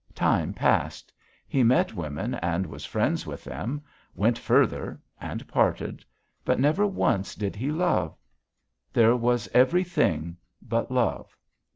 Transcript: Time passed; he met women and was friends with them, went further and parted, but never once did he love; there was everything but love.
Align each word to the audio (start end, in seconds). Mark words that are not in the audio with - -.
Time 0.15 0.51
passed; 0.51 1.13
he 1.47 1.61
met 1.61 1.93
women 1.93 2.33
and 2.33 2.65
was 2.65 2.85
friends 2.87 3.27
with 3.27 3.43
them, 3.43 3.83
went 4.15 4.35
further 4.35 4.99
and 5.19 5.47
parted, 5.47 6.03
but 6.43 6.59
never 6.59 6.87
once 6.87 7.35
did 7.35 7.55
he 7.55 7.71
love; 7.71 8.17
there 8.91 9.15
was 9.15 9.47
everything 9.49 10.37
but 10.59 10.89
love. 10.89 11.37